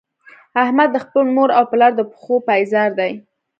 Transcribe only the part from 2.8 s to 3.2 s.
دی.